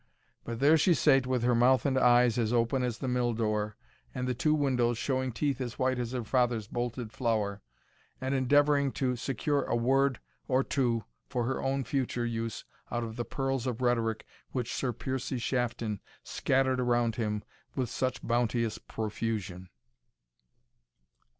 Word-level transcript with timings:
But 0.43 0.59
there 0.59 0.79
she 0.79 0.95
sate 0.95 1.27
with 1.27 1.43
her 1.43 1.53
mouth 1.53 1.85
and 1.85 1.95
eyes 1.95 2.39
as 2.39 2.51
open 2.51 2.81
as 2.81 2.97
the 2.97 3.07
mill 3.07 3.35
door 3.35 3.75
and 4.15 4.27
the 4.27 4.33
two 4.33 4.55
windows, 4.55 4.97
showing 4.97 5.31
teeth 5.31 5.61
as 5.61 5.77
white 5.77 5.99
as 5.99 6.11
her 6.13 6.23
father's 6.23 6.65
bolted 6.67 7.11
flour, 7.11 7.61
and 8.19 8.33
endeavouring 8.33 8.91
to 8.93 9.15
secure 9.15 9.63
a 9.65 9.75
word 9.75 10.19
or 10.47 10.63
two 10.63 11.03
for 11.29 11.43
her 11.45 11.61
own 11.61 11.83
future 11.83 12.25
use 12.25 12.65
out 12.89 13.03
of 13.03 13.15
the 13.15 13.23
pearls 13.23 13.67
of 13.67 13.79
rhetoric 13.83 14.25
which 14.49 14.73
Sir 14.73 14.91
Piercie 14.91 15.37
Shafton 15.39 15.99
scattered 16.23 16.79
around 16.79 17.17
him 17.17 17.43
with 17.75 17.87
such 17.91 18.23
bounteous 18.23 18.79
profusion. 18.79 19.69